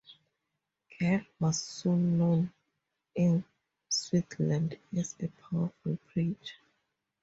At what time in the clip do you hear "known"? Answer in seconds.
2.17-2.51